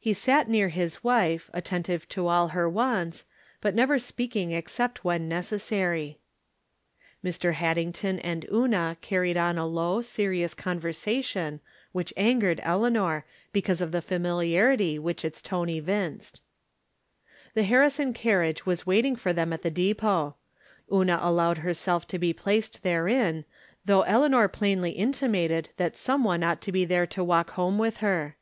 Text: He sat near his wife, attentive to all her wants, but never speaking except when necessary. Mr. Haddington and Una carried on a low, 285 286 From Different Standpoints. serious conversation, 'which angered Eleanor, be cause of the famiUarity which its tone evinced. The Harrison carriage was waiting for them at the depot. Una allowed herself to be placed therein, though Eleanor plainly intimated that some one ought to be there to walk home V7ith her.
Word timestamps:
He 0.00 0.14
sat 0.14 0.48
near 0.48 0.68
his 0.70 1.04
wife, 1.04 1.48
attentive 1.54 2.08
to 2.08 2.26
all 2.26 2.48
her 2.48 2.68
wants, 2.68 3.24
but 3.60 3.72
never 3.72 4.00
speaking 4.00 4.50
except 4.50 5.04
when 5.04 5.28
necessary. 5.28 6.18
Mr. 7.24 7.52
Haddington 7.54 8.18
and 8.18 8.44
Una 8.52 8.96
carried 9.00 9.36
on 9.36 9.58
a 9.58 9.66
low, 9.68 10.02
285 10.02 10.56
286 10.56 11.32
From 11.32 11.60
Different 12.00 12.06
Standpoints. 12.10 12.10
serious 12.10 12.10
conversation, 12.10 12.10
'which 12.10 12.14
angered 12.16 12.60
Eleanor, 12.64 13.24
be 13.52 13.62
cause 13.62 13.80
of 13.80 13.92
the 13.92 14.00
famiUarity 14.00 14.98
which 14.98 15.24
its 15.24 15.40
tone 15.40 15.68
evinced. 15.68 16.42
The 17.54 17.62
Harrison 17.62 18.12
carriage 18.12 18.66
was 18.66 18.84
waiting 18.88 19.14
for 19.14 19.32
them 19.32 19.52
at 19.52 19.62
the 19.62 19.70
depot. 19.70 20.34
Una 20.92 21.20
allowed 21.22 21.58
herself 21.58 22.08
to 22.08 22.18
be 22.18 22.32
placed 22.32 22.82
therein, 22.82 23.44
though 23.84 24.02
Eleanor 24.02 24.48
plainly 24.48 24.90
intimated 24.90 25.68
that 25.76 25.96
some 25.96 26.24
one 26.24 26.42
ought 26.42 26.60
to 26.62 26.72
be 26.72 26.84
there 26.84 27.06
to 27.06 27.22
walk 27.22 27.50
home 27.50 27.78
V7ith 27.78 27.98
her. 27.98 28.36